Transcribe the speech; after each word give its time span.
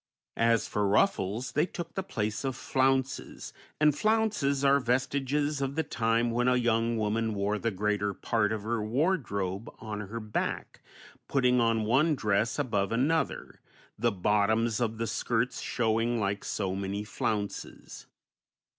As 0.37 0.67
for 0.67 0.87
ruffles, 0.87 1.51
they 1.51 1.67
took 1.67 1.93
the 1.93 2.01
place 2.01 2.43
of 2.43 2.55
flounces, 2.55 3.53
and 3.79 3.95
flounces 3.95 4.65
are 4.65 4.79
vestiges 4.79 5.61
of 5.61 5.75
the 5.75 5.83
time 5.83 6.31
when 6.31 6.47
a 6.47 6.55
young 6.55 6.97
woman 6.97 7.35
wore 7.35 7.59
the 7.59 7.69
greater 7.69 8.11
part 8.11 8.51
of 8.51 8.63
her 8.63 8.81
wardrobe 8.83 9.69
on 9.77 9.99
her 9.99 10.19
back, 10.19 10.81
putting 11.27 11.59
on 11.61 11.83
one 11.83 12.15
dress 12.15 12.57
above 12.57 12.91
another, 12.91 13.59
the 13.95 14.11
bottoms 14.11 14.79
of 14.79 14.97
the 14.97 15.05
skirts 15.05 15.61
showing 15.61 16.19
like 16.19 16.43
so 16.43 16.75
many 16.75 17.03
flounces. 17.03 18.07